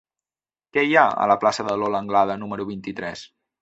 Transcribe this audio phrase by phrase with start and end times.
[0.77, 3.29] Què hi ha a la plaça de Lola Anglada número vint-i-tres?